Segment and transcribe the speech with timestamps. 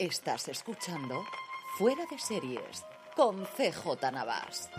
[0.00, 1.26] Estás escuchando
[1.76, 4.70] Fuera de Series con CJ Navas.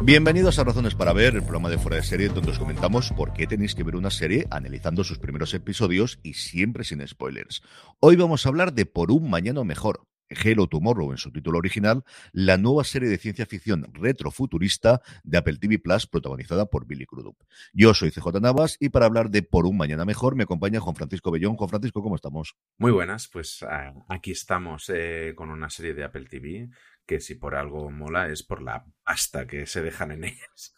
[0.00, 3.34] Bienvenidos a Razones para Ver, el programa de Fuera de Serie donde os comentamos por
[3.34, 7.60] qué tenéis que ver una serie analizando sus primeros episodios y siempre sin spoilers.
[7.98, 12.04] Hoy vamos a hablar de Por un Mañana Mejor, Hello Tomorrow en su título original,
[12.32, 17.36] la nueva serie de ciencia ficción retrofuturista de Apple TV Plus protagonizada por Billy Crudup.
[17.72, 20.94] Yo soy CJ Navas y para hablar de Por un Mañana Mejor me acompaña Juan
[20.94, 21.56] Francisco Bellón.
[21.56, 22.56] Juan Francisco, ¿cómo estamos?
[22.78, 26.70] Muy buenas, pues ah, aquí estamos eh, con una serie de Apple TV
[27.04, 30.74] que si por algo mola es por la pasta que se dejan en ellas.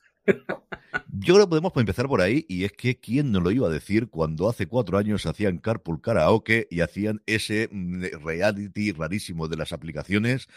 [1.14, 3.70] Yo creo que podemos empezar por ahí, y es que quién nos lo iba a
[3.70, 9.56] decir cuando hace cuatro años hacían Carpool Karaoke y hacían ese mm, reality rarísimo de
[9.56, 10.48] las aplicaciones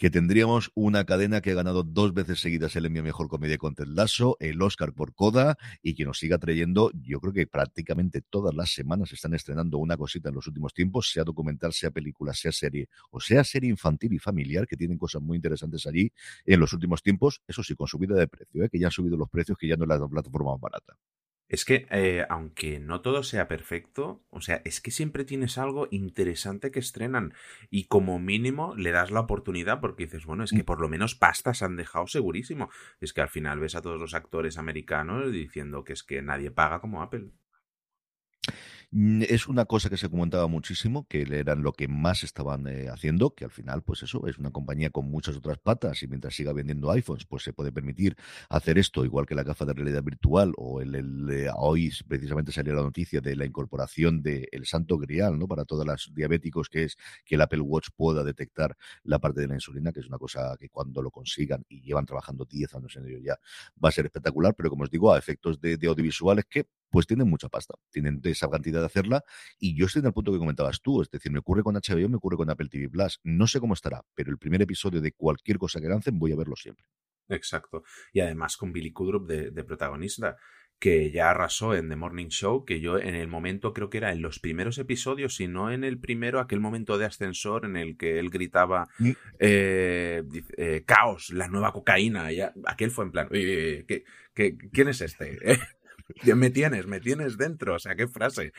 [0.00, 3.74] que tendríamos una cadena que ha ganado dos veces seguidas el Emmy Mejor Comedia con
[3.74, 8.22] Ted Lasso, el Oscar por Coda y que nos siga trayendo, yo creo que prácticamente
[8.22, 12.32] todas las semanas están estrenando una cosita en los últimos tiempos, sea documental, sea película,
[12.32, 16.10] sea serie o sea serie infantil y familiar, que tienen cosas muy interesantes allí
[16.46, 18.70] en los últimos tiempos, eso sí, con subida de precio, ¿eh?
[18.70, 20.96] que ya han subido los precios, que ya no es la plataforma más barata.
[21.50, 25.88] Es que, eh, aunque no todo sea perfecto, o sea, es que siempre tienes algo
[25.90, 27.34] interesante que estrenan
[27.70, 30.64] y como mínimo le das la oportunidad porque dices, bueno, es que mm.
[30.64, 32.70] por lo menos pastas han dejado segurísimo.
[33.00, 36.52] Es que al final ves a todos los actores americanos diciendo que es que nadie
[36.52, 37.32] paga como Apple.
[38.92, 42.88] Mm, es una cosa que se comentaba muchísimo, que eran lo que más estaban eh,
[42.88, 46.34] haciendo, que al final, pues eso, es una compañía con muchas otras patas y mientras
[46.34, 48.16] siga vendiendo iPhones, pues se puede permitir
[48.48, 52.74] hacer esto, igual que la gafa de realidad virtual o el, el hoy precisamente salió
[52.74, 55.46] la noticia de la incorporación del el santo grial, ¿no?
[55.46, 59.46] Para todos los diabéticos, que es que el Apple Watch pueda detectar la parte de
[59.46, 62.96] la insulina, que es una cosa que cuando lo consigan y llevan trabajando 10 años
[62.96, 63.38] en ello ya
[63.82, 67.06] va a ser espectacular, pero como os digo, a efectos de, de audiovisuales que pues
[67.06, 69.24] tienen mucha pasta, tienen esa cantidad de hacerla
[69.58, 72.08] y yo estoy en el punto que comentabas tú, es decir, me ocurre con HBO,
[72.08, 75.12] me ocurre con Apple TV Plus, no sé cómo estará, pero el primer episodio de
[75.12, 76.84] cualquier cosa que lancen voy a verlo siempre.
[77.28, 77.84] Exacto.
[78.12, 80.36] Y además con Billy Kudrup de, protagonista,
[80.78, 84.12] que ya arrasó en The Morning Show, que yo en el momento creo que era
[84.12, 87.96] en los primeros episodios, si no en el primero, aquel momento de ascensor en el
[87.96, 89.10] que él gritaba mm.
[89.38, 90.22] eh,
[90.56, 95.38] eh, caos, la nueva cocaína, ya, aquel fue en plan, ¿qué, qué, quién es este?
[96.34, 97.74] Me tienes, me tienes dentro.
[97.74, 98.52] O sea, qué frase.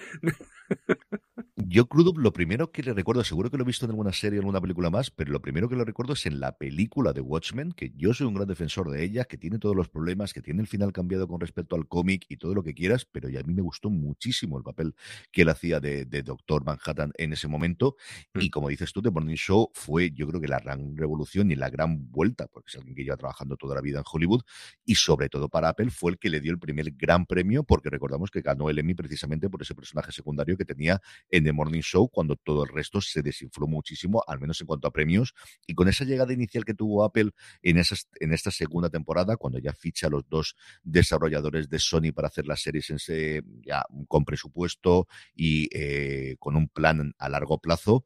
[1.74, 4.40] Yo, Crudup, lo primero que le recuerdo, seguro que lo he visto en alguna serie
[4.40, 7.14] o en alguna película más, pero lo primero que le recuerdo es en la película
[7.14, 10.34] de Watchmen, que yo soy un gran defensor de ella, que tiene todos los problemas,
[10.34, 13.30] que tiene el final cambiado con respecto al cómic y todo lo que quieras, pero
[13.30, 14.96] ya a mí me gustó muchísimo el papel
[15.32, 17.96] que él hacía de, Doctor Manhattan en ese momento.
[18.34, 18.50] Y mm.
[18.50, 21.70] como dices tú, The Morning Show fue, yo creo que la gran revolución y la
[21.70, 24.42] gran vuelta, porque es alguien que lleva trabajando toda la vida en Hollywood,
[24.84, 27.90] y sobre todo para Apple fue el que le dio el primer gran premio, porque
[27.90, 31.82] recordamos que ganó el Emmy precisamente por ese personaje secundario que tenía en The Morning
[31.82, 35.34] Show cuando todo el resto se desinfló muchísimo, al menos en cuanto a premios.
[35.68, 37.30] Y con esa llegada inicial que tuvo Apple
[37.62, 42.30] en, en esta segunda temporada, cuando ya ficha a los dos desarrolladores de Sony para
[42.30, 47.60] hacer las series en ese, ya con presupuesto y eh, con un plan a largo
[47.60, 48.04] plazo,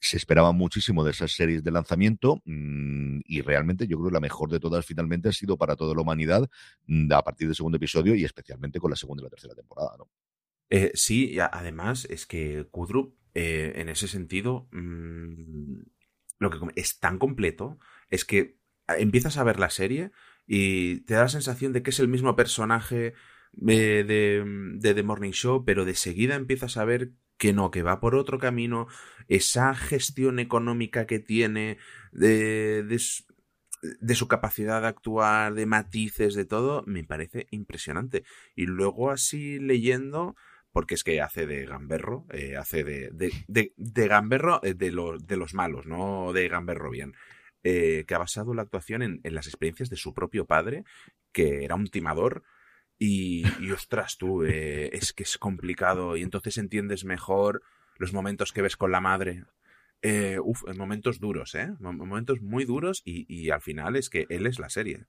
[0.00, 4.20] se esperaba muchísimo de esas series de lanzamiento mm, y realmente yo creo que la
[4.20, 6.48] mejor de todas finalmente ha sido para toda la humanidad
[6.86, 9.96] mm, a partir del segundo episodio y especialmente con la segunda y la tercera temporada.
[10.70, 15.82] Eh, sí, además es que Kudrup, eh, en ese sentido, mm,
[16.38, 17.78] lo que es tan completo,
[18.10, 20.10] es que empiezas a ver la serie
[20.46, 23.14] y te da la sensación de que es el mismo personaje
[23.68, 24.44] eh, de,
[24.78, 28.14] de, The Morning Show, pero de seguida empiezas a ver que no, que va por
[28.14, 28.86] otro camino,
[29.28, 31.78] esa gestión económica que tiene,
[32.12, 33.00] de, de,
[34.00, 38.24] de su capacidad de actuar, de matices, de todo, me parece impresionante.
[38.54, 40.36] Y luego así leyendo
[40.76, 45.26] porque es que hace de gamberro, eh, hace de, de, de, gamberro eh, de, los,
[45.26, 47.14] de los malos, no de gamberro bien,
[47.64, 50.84] eh, que ha basado la actuación en, en, las experiencias de su propio padre,
[51.32, 52.42] que era un timador,
[52.98, 57.62] y, y ostras, tú, es que es complicado, y entonces entiendes mejor
[57.96, 59.44] los momentos que ves con la madre.
[60.42, 61.70] uf, en momentos duros, ¿eh?
[61.80, 65.06] Momentos muy duros, y, y al final es que él es la serie.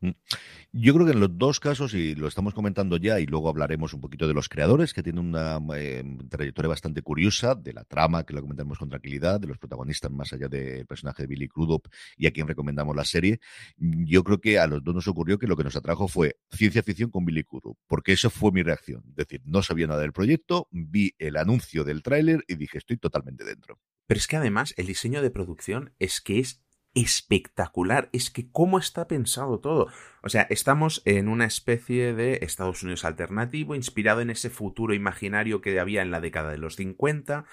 [0.00, 0.10] Mm.
[0.72, 3.94] Yo creo que en los dos casos, y lo estamos comentando ya, y luego hablaremos
[3.94, 8.24] un poquito de los creadores, que tienen una eh, trayectoria bastante curiosa, de la trama,
[8.24, 11.88] que lo comentaremos con tranquilidad, de los protagonistas, más allá del personaje de Billy Crudup
[12.16, 13.40] y a quien recomendamos la serie.
[13.78, 16.82] Yo creo que a los dos nos ocurrió que lo que nos atrajo fue ciencia
[16.82, 19.02] ficción con Billy Crudup, porque eso fue mi reacción.
[19.10, 22.98] Es decir, no sabía nada del proyecto, vi el anuncio del tráiler y dije, estoy
[22.98, 23.78] totalmente dentro.
[24.06, 26.62] Pero es que además el diseño de producción es que es
[26.96, 28.08] espectacular.
[28.12, 29.88] Es que cómo está pensado todo.
[30.22, 35.60] O sea, estamos en una especie de Estados Unidos alternativo, inspirado en ese futuro imaginario
[35.60, 37.44] que había en la década de los 50,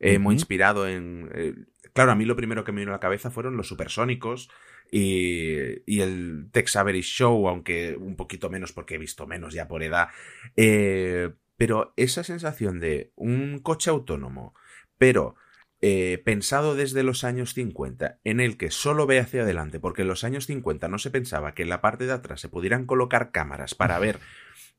[0.00, 1.28] eh, muy inspirado en...
[1.34, 1.54] Eh,
[1.92, 4.48] claro, a mí lo primero que me vino a la cabeza fueron los supersónicos,
[4.94, 9.82] y, el Tex Avery Show, aunque un poquito menos porque he visto menos ya por
[9.82, 10.08] edad.
[10.56, 14.54] Eh, pero esa sensación de un coche autónomo,
[14.98, 15.36] pero
[15.84, 20.08] eh, pensado desde los años 50, en el que solo ve hacia adelante, porque en
[20.08, 23.32] los años 50 no se pensaba que en la parte de atrás se pudieran colocar
[23.32, 24.20] cámaras para ver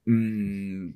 [0.06, 0.92] mm,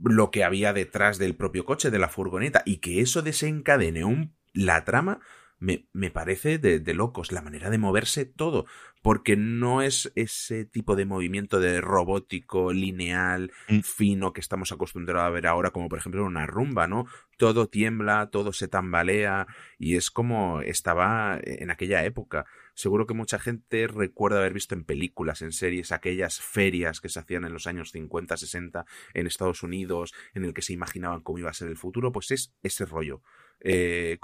[0.00, 4.34] lo que había detrás del propio coche, de la furgoneta, y que eso desencadene un,
[4.52, 5.20] la trama,
[5.64, 8.66] me, me parece de, de, locos la manera de moverse todo,
[9.00, 13.80] porque no es ese tipo de movimiento de robótico, lineal, mm.
[13.80, 17.06] fino que estamos acostumbrados a ver ahora, como por ejemplo una rumba, ¿no?
[17.38, 19.46] Todo tiembla, todo se tambalea
[19.78, 22.44] y es como estaba en aquella época.
[22.74, 27.20] Seguro que mucha gente recuerda haber visto en películas, en series, aquellas ferias que se
[27.20, 28.84] hacían en los años 50, 60
[29.14, 32.30] en Estados Unidos, en el que se imaginaban cómo iba a ser el futuro, pues
[32.32, 33.22] es ese rollo.
[33.60, 34.18] Eh,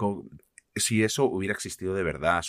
[0.76, 2.42] si eso hubiera existido de verdad,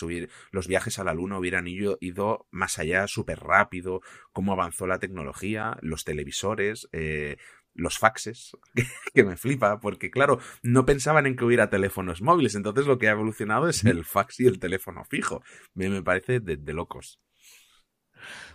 [0.50, 4.00] los viajes a la Luna hubieran ido, ido más allá súper rápido,
[4.32, 7.36] cómo avanzó la tecnología, los televisores, eh,
[7.74, 8.56] los faxes,
[9.14, 13.08] que me flipa, porque claro, no pensaban en que hubiera teléfonos móviles, entonces lo que
[13.08, 15.42] ha evolucionado es el fax y el teléfono fijo.
[15.74, 17.20] Me, me parece de locos.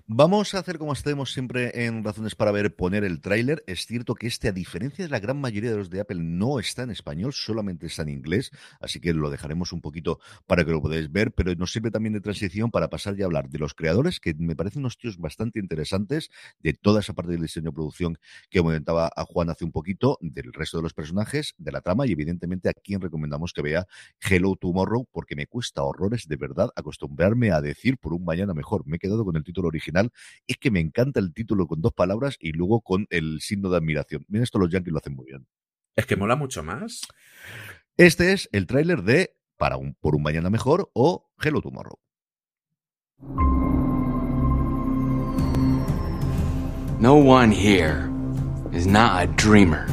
[0.09, 3.61] Vamos a hacer como hacemos siempre en Razones para Ver, poner el tráiler.
[3.67, 6.59] Es cierto que este, a diferencia de la gran mayoría de los de Apple, no
[6.59, 10.71] está en español, solamente está en inglés, así que lo dejaremos un poquito para que
[10.71, 13.73] lo podáis ver, pero nos sirve también de transición para pasar y hablar de los
[13.73, 16.29] creadores, que me parecen unos tíos bastante interesantes,
[16.61, 18.17] de toda esa parte del diseño de producción
[18.49, 22.07] que comentaba a Juan hace un poquito, del resto de los personajes, de la trama
[22.07, 23.85] y evidentemente a quien recomendamos que vea
[24.21, 28.87] Hello Tomorrow, porque me cuesta horrores de verdad acostumbrarme a decir por un mañana mejor.
[28.87, 29.96] Me he quedado con el título original
[30.47, 33.77] es que me encanta el título con dos palabras y luego con el signo de
[33.77, 34.25] admiración.
[34.27, 35.47] Miren, esto los Yankees lo hacen muy bien.
[35.95, 37.01] Es que mola mucho más.
[37.97, 41.99] Este es el tráiler de Para un, Por un Mañana Mejor o Hello Tomorrow.
[46.99, 48.09] No one here
[48.71, 49.87] is not a dreamer.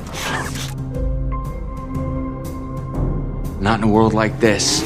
[3.61, 4.83] Not in a world like this,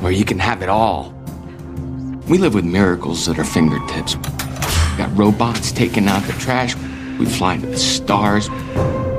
[0.00, 1.15] where you can have it all.
[2.28, 4.16] We live with miracles at our fingertips.
[4.16, 4.22] We
[4.98, 6.74] got robots taking out the trash.
[7.20, 8.48] We fly to the stars.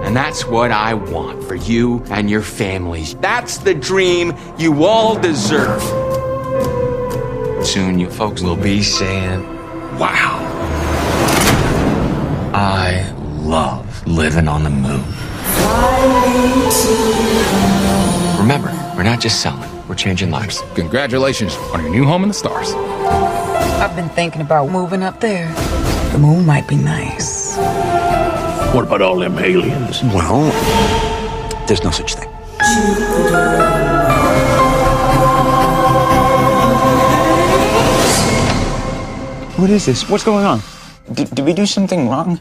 [0.04, 3.16] And that's what I want for you and your families.
[3.16, 5.82] That's the dream you all deserve.
[7.66, 9.42] Soon you folks will be saying,
[9.98, 10.40] wow,
[12.54, 13.10] I
[13.40, 15.04] love living on the moon.
[18.38, 20.62] Remember, we're not just selling, we're changing lives.
[20.76, 22.74] Congratulations on your new home in the stars.
[23.82, 25.54] I've been thinking about moving up there.
[26.12, 27.58] The moon might be nice.
[28.74, 30.04] What about all them aliens?
[30.04, 30.52] Well,
[31.68, 32.30] there's no such thing.
[39.58, 40.10] What is this?
[40.10, 40.62] What's going on?
[41.14, 42.40] D did we do something wrong?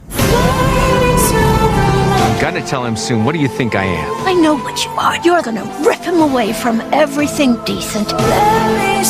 [2.41, 3.25] Gotta tell him soon.
[3.25, 4.27] What do you think I am?
[4.27, 5.17] I know what you are.
[5.23, 8.13] You're gonna rip him away from everything decent.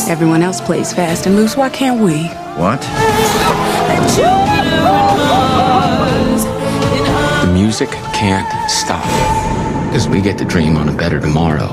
[0.08, 1.56] Everyone else plays fast and loose.
[1.56, 2.28] Why can't we?
[2.56, 2.80] What?
[7.42, 9.04] The music can't stop.
[9.86, 11.70] Because we get to dream on a better tomorrow.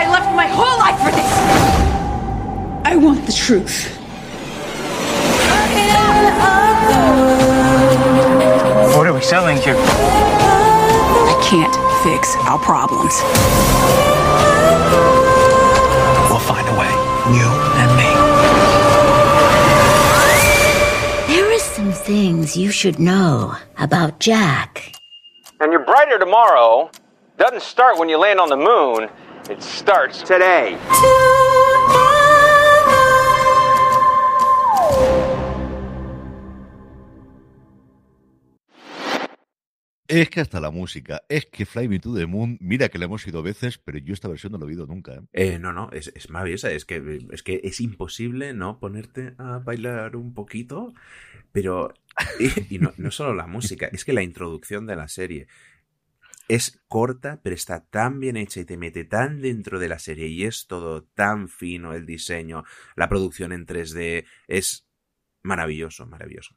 [0.00, 1.32] I left my whole life for this.
[2.84, 3.94] I want the truth.
[9.18, 9.74] What are we selling here?
[9.76, 13.20] I can't fix our problems.
[16.30, 16.92] We'll find a way.
[17.34, 17.48] You
[17.82, 18.10] and me.
[21.34, 24.94] There are some things you should know about Jack.
[25.58, 26.92] And your brighter tomorrow
[27.38, 29.08] doesn't start when you land on the moon.
[29.50, 30.78] It starts today.
[40.08, 43.04] Es que hasta la música, es que Fly Me to the Moon, mira que la
[43.04, 45.12] hemos oído veces, pero yo esta versión no la he oído nunca.
[45.12, 45.20] ¿eh?
[45.34, 49.58] Eh, no, no, es, es maravillosa, es que, es que es imposible no ponerte a
[49.58, 50.94] bailar un poquito,
[51.52, 51.92] pero,
[52.40, 55.46] y, y no, no solo la música, es que la introducción de la serie
[56.48, 60.28] es corta, pero está tan bien hecha y te mete tan dentro de la serie
[60.28, 62.64] y es todo tan fino el diseño,
[62.96, 64.88] la producción en 3D, es
[65.42, 66.56] maravilloso, maravilloso.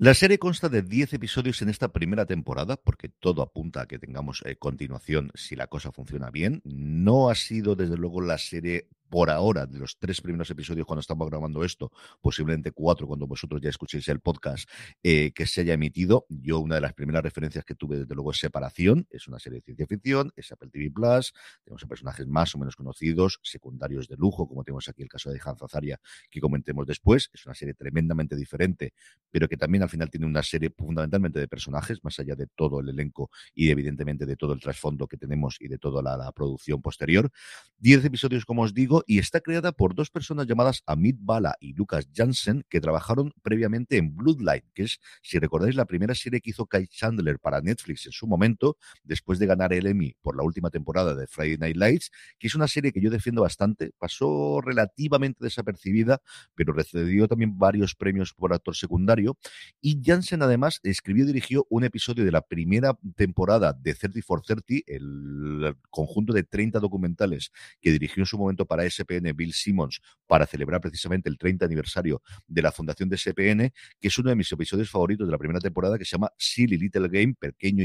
[0.00, 3.98] La serie consta de 10 episodios en esta primera temporada, porque todo apunta a que
[3.98, 6.62] tengamos eh, continuación si la cosa funciona bien.
[6.64, 11.00] No ha sido, desde luego, la serie por ahora, de los tres primeros episodios cuando
[11.00, 14.68] estamos grabando esto, posiblemente cuatro cuando vosotros ya escuchéis el podcast
[15.02, 16.26] eh, que se haya emitido.
[16.28, 19.06] Yo, una de las primeras referencias que tuve, desde luego, es Separación.
[19.10, 21.32] Es una serie de ciencia ficción, es Apple TV Plus.
[21.64, 25.30] Tenemos a personajes más o menos conocidos, secundarios de lujo, como tenemos aquí el caso
[25.30, 26.00] de Hans Azaria,
[26.30, 27.30] que comentemos después.
[27.32, 28.92] Es una serie tremendamente diferente,
[29.30, 32.80] pero que también al final tiene una serie fundamentalmente de personajes, más allá de todo
[32.80, 36.32] el elenco y evidentemente de todo el trasfondo que tenemos y de toda la, la
[36.32, 37.30] producción posterior.
[37.78, 41.74] Diez episodios, como os digo, y está creada por dos personas llamadas Amit Bala y
[41.74, 46.50] Lucas Jansen, que trabajaron previamente en Bloodline, que es, si recordáis, la primera serie que
[46.50, 50.42] hizo Kai Chandler para Netflix en su momento, después de ganar el Emmy por la
[50.42, 54.60] última temporada de Friday Night Lights, que es una serie que yo defiendo bastante, pasó
[54.60, 56.20] relativamente desapercibida,
[56.54, 59.36] pero recibió también varios premios por actor secundario,
[59.80, 64.42] y Jansen además escribió y dirigió un episodio de la primera temporada de 30 for
[64.42, 70.00] 30, el conjunto de 30 documentales que dirigió en su momento para SPN Bill Simmons
[70.26, 74.36] para celebrar precisamente el 30 aniversario de la fundación de SPN, que es uno de
[74.36, 77.84] mis episodios favoritos de la primera temporada, que se llama Silly Little Game, pequeño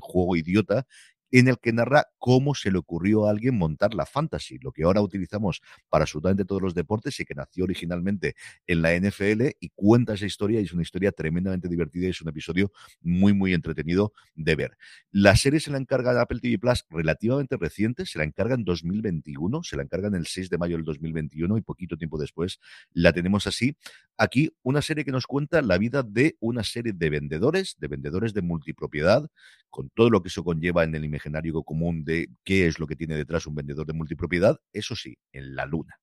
[0.00, 0.86] juego idiota,
[1.30, 4.84] en el que narra cómo se le ocurrió a alguien montar la fantasy, lo que
[4.84, 8.34] ahora utilizamos para absolutamente todos los deportes y que nació originalmente
[8.66, 12.20] en la NFL y cuenta esa historia y es una historia tremendamente divertida y es
[12.20, 14.76] un episodio muy, muy entretenido de ver.
[15.10, 18.64] La serie se la encarga de Apple TV Plus relativamente reciente, se la encarga en
[18.64, 22.58] 2021, se la encarga en el 6 de mayo del 2021 y poquito tiempo después
[22.92, 23.76] la tenemos así.
[24.16, 28.32] Aquí una serie que nos cuenta la vida de una serie de vendedores, de vendedores
[28.32, 29.28] de multipropiedad,
[29.70, 32.96] con todo lo que eso conlleva en el imaginario común de qué es lo que
[32.96, 35.98] tiene detrás un vendedor de multipropiedad, eso sí, en la luna.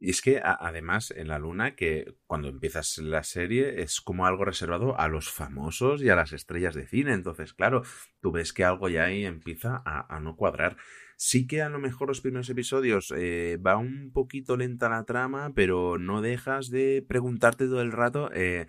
[0.00, 4.44] Y es que además en la luna, que cuando empiezas la serie es como algo
[4.44, 7.14] reservado a los famosos y a las estrellas de cine.
[7.14, 7.82] Entonces, claro,
[8.20, 10.76] tú ves que algo ya ahí empieza a, no cuadrar.
[11.16, 15.52] Sí que a lo mejor los primeros episodios eh, va un poquito lenta la trama,
[15.52, 18.30] pero no dejas de preguntarte todo el rato.
[18.32, 18.68] Eh,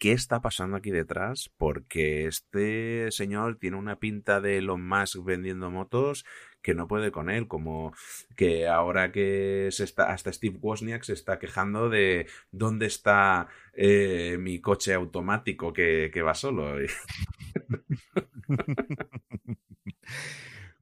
[0.00, 5.70] qué está pasando aquí detrás, porque este señor tiene una pinta de Elon Musk vendiendo
[5.70, 6.24] motos
[6.62, 7.92] que no puede con él, como
[8.34, 14.38] que ahora que se está, hasta Steve Wozniak se está quejando de dónde está eh,
[14.40, 16.76] mi coche automático que, que va solo.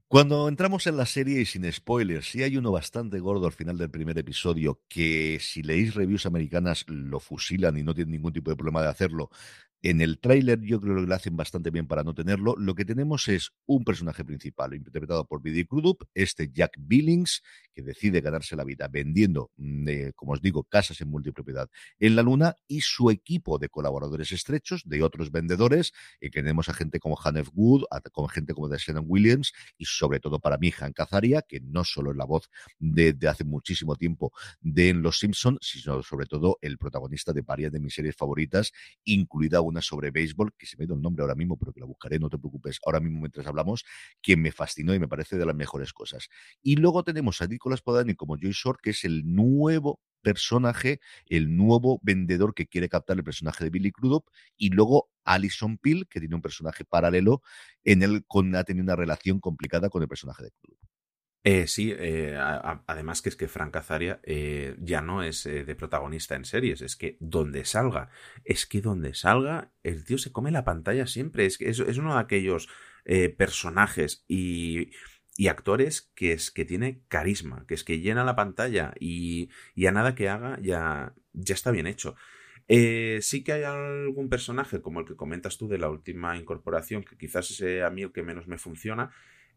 [0.08, 3.76] Cuando entramos en la serie y sin spoilers, sí hay uno bastante gordo al final
[3.76, 8.50] del primer episodio que si leéis reviews americanas lo fusilan y no tienen ningún tipo
[8.50, 9.28] de problema de hacerlo.
[9.82, 12.56] En el tráiler yo creo que lo hacen bastante bien para no tenerlo.
[12.56, 17.42] Lo que tenemos es un personaje principal interpretado por Billy Crudup, este Jack Billings,
[17.72, 21.70] que decide ganarse la vida vendiendo, mm, eh, como os digo, casas en multipropiedad
[22.00, 26.74] en la Luna y su equipo de colaboradores estrechos, de otros vendedores, y tenemos a
[26.74, 30.58] gente como Hanef Wood, a, con gente como de Shannon Williams y sobre todo para
[30.58, 35.18] mí Han Cazaria, que no solo es la voz de, hace muchísimo tiempo de Los
[35.20, 38.72] Simpsons, sino sobre todo el protagonista de varias de mis series favoritas,
[39.04, 41.80] incluida una sobre béisbol, que se me ha ido el nombre ahora mismo, pero que
[41.80, 43.84] la buscaré, no te preocupes, ahora mismo mientras hablamos,
[44.22, 46.28] que me fascinó y me parece de las mejores cosas.
[46.62, 51.56] Y luego tenemos a Nicolas Podani como Joy Short, que es el nuevo personaje, el
[51.56, 56.20] nuevo vendedor que quiere captar el personaje de Billy Crudup, y luego Alison Peel, que
[56.20, 57.42] tiene un personaje paralelo
[57.84, 60.87] en el con ha tenido una relación complicada con el personaje de Crudup.
[61.44, 62.36] Eh, sí, eh,
[62.86, 66.82] además que es que Frank Azaria eh, ya no es eh, de protagonista en series,
[66.82, 68.10] es que donde salga,
[68.44, 71.96] es que donde salga, el tío se come la pantalla siempre, es que es, es
[71.98, 72.68] uno de aquellos
[73.38, 74.90] personajes y,
[75.48, 79.92] actores que es que tiene carisma, que es que llena la pantalla y, y a
[79.92, 82.16] nada que haga ya, ya está bien hecho.
[82.68, 87.16] sí que hay algún personaje, como el que comentas tú de la última incorporación, que
[87.16, 89.10] quizás sea a mí el que menos me funciona,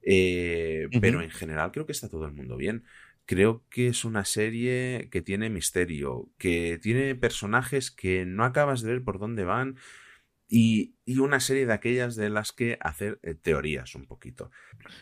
[0.03, 2.83] eh, pero en general creo que está todo el mundo bien.
[3.25, 8.91] Creo que es una serie que tiene misterio, que tiene personajes que no acabas de
[8.91, 9.77] ver por dónde van
[10.47, 14.51] y, y una serie de aquellas de las que hacer eh, teorías un poquito.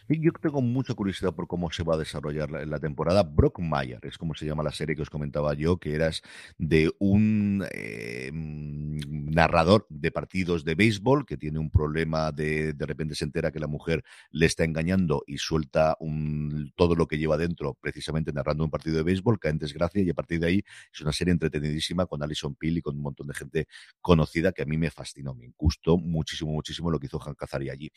[0.08, 3.24] Yo tengo mucha curiosidad por cómo se va a desarrollar la, la, temporada.
[3.24, 6.22] Brockmire es como se llama la serie que os comentaba yo, que eras
[6.58, 13.16] de un eh, narrador de partidos de béisbol que tiene un problema de de repente
[13.16, 17.38] se entera que la mujer le está engañando y suelta un, todo lo que lleva
[17.38, 20.64] dentro precisamente narrando un partido de béisbol, cae en desgracia y a partir de ahí
[20.94, 23.68] es una serie entretenidísima con Alison Peel y con un montón de gente
[24.02, 27.70] conocida que a mí me fascinó, me gustó muchísimo, muchísimo lo que hizo Han Kazari
[27.70, 27.92] allí.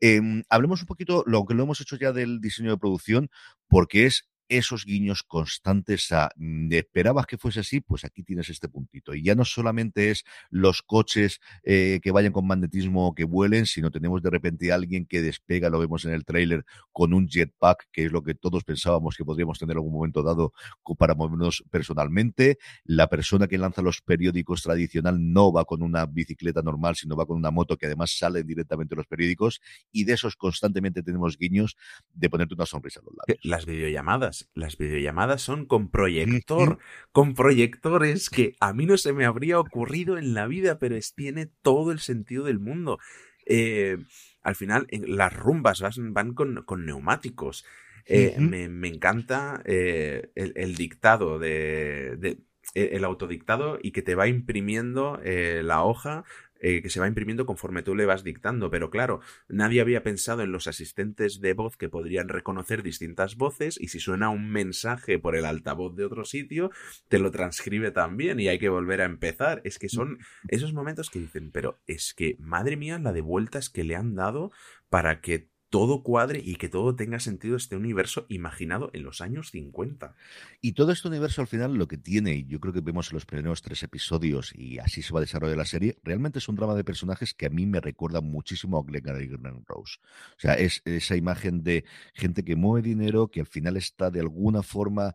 [0.00, 3.30] Eh, hablemos un poquito, lo que lo hemos hecho ya del diseño de producción,
[3.68, 8.68] porque es esos guiños constantes a mm, esperabas que fuese así, pues aquí tienes este
[8.68, 9.14] puntito.
[9.14, 13.66] Y ya no solamente es los coches eh, que vayan con magnetismo o que vuelen,
[13.66, 17.28] sino tenemos de repente a alguien que despega, lo vemos en el tráiler, con un
[17.28, 20.52] jetpack, que es lo que todos pensábamos que podríamos tener en algún momento dado
[20.98, 22.58] para movernos personalmente.
[22.84, 27.26] La persona que lanza los periódicos tradicional no va con una bicicleta normal, sino va
[27.26, 29.60] con una moto que además sale directamente los periódicos.
[29.90, 31.76] Y de esos constantemente tenemos guiños
[32.12, 33.44] de ponerte una sonrisa a los labios.
[33.44, 36.78] Las videollamadas, las videollamadas son con proyector,
[37.12, 41.14] con proyectores que a mí no se me habría ocurrido en la vida, pero es,
[41.14, 42.98] tiene todo el sentido del mundo.
[43.46, 43.98] Eh,
[44.42, 47.64] al final, las rumbas van, con, neumáticos.
[48.06, 52.38] Eh, me, encanta eh, el, dictado de,
[52.74, 56.24] el autodictado y que te va imprimiendo la hoja
[56.62, 58.70] eh, que se va imprimiendo conforme tú le vas dictando.
[58.70, 63.78] Pero claro, nadie había pensado en los asistentes de voz que podrían reconocer distintas voces
[63.80, 66.70] y si suena un mensaje por el altavoz de otro sitio,
[67.08, 69.60] te lo transcribe también y hay que volver a empezar.
[69.64, 73.68] Es que son esos momentos que dicen, pero es que, madre mía, la de vueltas
[73.68, 74.52] que le han dado
[74.88, 79.50] para que todo cuadre y que todo tenga sentido este universo imaginado en los años
[79.52, 80.14] 50.
[80.60, 83.14] Y todo este universo al final lo que tiene, y yo creo que vemos en
[83.14, 86.56] los primeros tres episodios y así se va a desarrollar la serie, realmente es un
[86.56, 89.96] drama de personajes que a mí me recuerda muchísimo a Glenn y Glenn Rose.
[90.36, 94.20] O sea, es esa imagen de gente que mueve dinero, que al final está de
[94.20, 95.14] alguna forma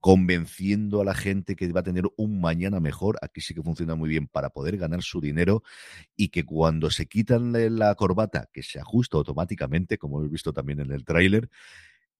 [0.00, 3.18] convenciendo a la gente que va a tener un mañana mejor.
[3.22, 5.62] Aquí sí que funciona muy bien para poder ganar su dinero
[6.16, 10.80] y que cuando se quitan la corbata, que se ajusta automáticamente, como hemos visto también
[10.80, 11.48] en el tráiler,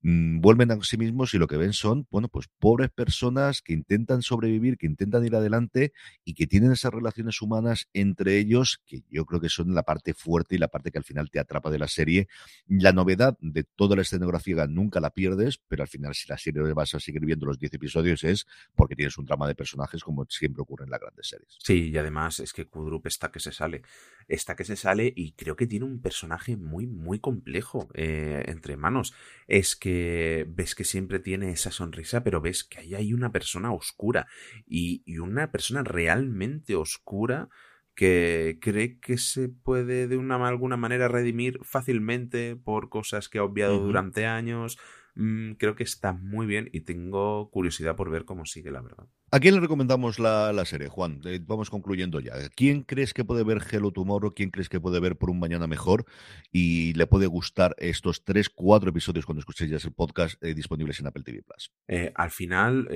[0.03, 3.73] Mm, vuelven a sí mismos y lo que ven son, bueno, pues pobres personas que
[3.73, 5.93] intentan sobrevivir, que intentan ir adelante
[6.25, 10.13] y que tienen esas relaciones humanas entre ellos, que yo creo que son la parte
[10.13, 12.27] fuerte y la parte que al final te atrapa de la serie.
[12.67, 16.63] La novedad de toda la escenografía nunca la pierdes, pero al final si la serie
[16.73, 20.27] vas a seguir viendo los 10 episodios es porque tienes un drama de personajes como
[20.29, 21.57] siempre ocurre en las grandes series.
[21.61, 23.83] Sí, y además es que Kudrup está que se sale,
[24.27, 28.77] está que se sale y creo que tiene un personaje muy, muy complejo eh, entre
[28.77, 29.15] manos.
[29.47, 29.92] Es que
[30.49, 34.27] ves que siempre tiene esa sonrisa, pero ves que ahí hay una persona oscura
[34.67, 37.49] y, una persona realmente oscura
[37.95, 43.45] que cree que se puede de una alguna manera redimir fácilmente por cosas que ha
[43.45, 44.79] obviado durante años.
[45.15, 49.07] Mm, creo que está muy bien y tengo curiosidad por ver cómo sigue, la verdad.
[49.31, 51.21] ¿A quién le recomendamos la, serie, Juan?
[51.25, 52.35] Eh, vamos concluyendo ya.
[52.55, 54.35] ¿Quién crees que puede ver Hello Tomorrow?
[54.35, 56.05] ¿Quién crees que puede ver Por un Mañana Mejor?
[56.51, 61.01] Y le puede gustar estos tres, cuatro episodios cuando escuchéis ya el podcast eh, disponibles
[61.01, 61.73] en Apple TV Plus.
[61.89, 62.89] Eh, al final,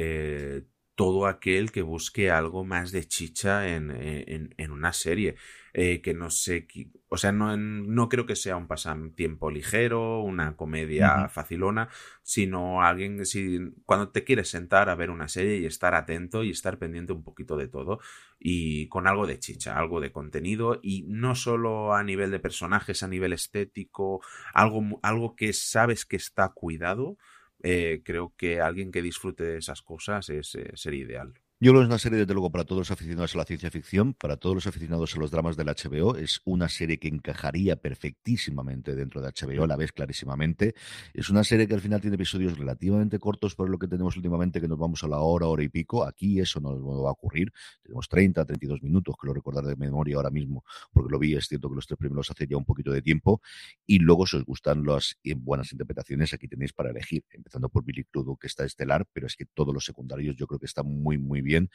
[0.97, 5.37] todo aquel que busque algo más de chicha en, en, una serie.
[5.79, 6.67] Eh, que no sé,
[7.11, 11.91] o sea, no, no creo que sea un pasatiempo ligero, una comedia facilona,
[12.23, 16.51] sino alguien, si, cuando te quieres sentar a ver una serie y estar atento y
[16.51, 18.01] estar pendiente un poquito de todo
[18.41, 23.03] y con algo de chicha, algo de contenido y no solo a nivel de personajes,
[23.03, 24.23] a nivel estético,
[24.55, 27.19] algo, algo que sabes que está cuidado,
[27.67, 31.35] eh, creo que alguien que disfrute de esas cosas es, eh, sería ideal.
[31.59, 33.71] Yo creo que es una serie, desde luego, para todos los aficionados a la ciencia
[33.71, 36.15] ficción, para todos los aficionados a los dramas del HBO.
[36.15, 40.75] Es una serie que encajaría perfectísimamente dentro de HBO, la ves clarísimamente.
[41.15, 44.61] Es una serie que al final tiene episodios relativamente cortos por lo que tenemos últimamente,
[44.61, 46.05] que nos vamos a la hora, hora y pico.
[46.05, 47.51] Aquí eso no va a ocurrir.
[47.83, 51.49] Tenemos 30, 32 minutos, que lo recordar de memoria ahora mismo, porque lo vi, es
[51.49, 53.41] cierto que los tres primeros hace ya un poquito de tiempo.
[53.87, 58.05] Y luego, si os gustan las buenas interpretaciones, aquí tenéis para elegir, empezando por Billy
[58.05, 61.17] Crudup, que está estelar, pero es que todos los secundarios yo creo que están muy,
[61.17, 61.71] muy bien,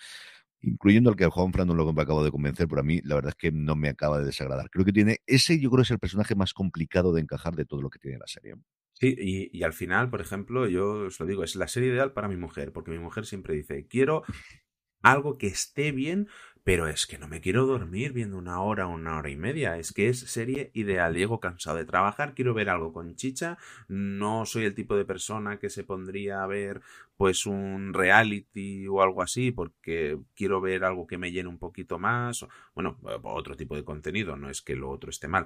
[0.62, 3.16] incluyendo el que Juan Fran lo que me acabo de convencer, pero a mí la
[3.16, 4.70] verdad es que no me acaba de desagradar.
[4.70, 7.82] Creo que tiene, ese yo creo es el personaje más complicado de encajar de todo
[7.82, 8.56] lo que tiene la serie.
[8.94, 12.14] Sí, y, y al final, por ejemplo, yo os lo digo, es la serie ideal
[12.14, 14.22] para mi mujer, porque mi mujer siempre dice, quiero
[15.02, 16.28] algo que esté bien,
[16.64, 19.78] pero es que no me quiero dormir viendo una hora o una hora y media.
[19.78, 21.16] Es que es serie ideal.
[21.16, 23.58] Llego cansado de trabajar, quiero ver algo con chicha.
[23.88, 26.82] No soy el tipo de persona que se pondría a ver
[27.18, 31.98] pues un reality o algo así porque quiero ver algo que me llene un poquito
[31.98, 32.46] más.
[32.76, 35.46] Bueno, otro tipo de contenido, no es que lo otro esté mal.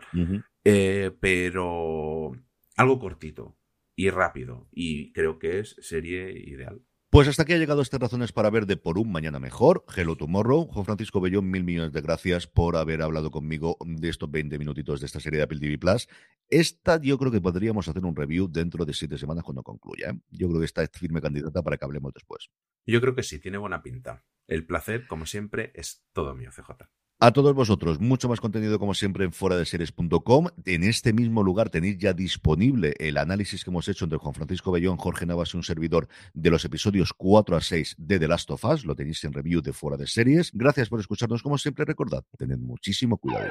[0.63, 2.33] Eh, pero
[2.75, 3.57] algo cortito
[3.95, 4.67] y rápido.
[4.71, 6.81] Y creo que es serie ideal.
[7.15, 10.17] Pues hasta aquí ha llegado estas razones para ver de Por un Mañana Mejor, Hello
[10.17, 10.65] Tomorrow.
[10.65, 14.99] Juan Francisco Bellón, mil millones de gracias por haber hablado conmigo de estos 20 minutitos
[14.99, 16.09] de esta serie de Apple TV Plus.
[16.49, 20.09] Esta yo creo que podríamos hacer un review dentro de siete semanas cuando concluya.
[20.09, 20.19] ¿eh?
[20.29, 22.49] Yo creo que esta es firme candidata para que hablemos después.
[22.85, 24.25] Yo creo que sí, tiene buena pinta.
[24.45, 26.89] El placer, como siempre, es todo mío, CJ.
[27.25, 30.45] A todos vosotros, mucho más contenido como siempre en fuera de series.com.
[30.63, 34.71] En este mismo lugar tenéis ya disponible el análisis que hemos hecho entre Juan Francisco
[34.71, 38.51] Bellón, Jorge Navas y un servidor de los episodios 4 a 6 de The Last
[38.51, 38.85] of Us.
[38.85, 40.51] Lo tenéis en review de fuera de series.
[40.53, 41.83] Gracias por escucharnos como siempre.
[41.83, 43.49] Recordad, tened muchísimo cuidado.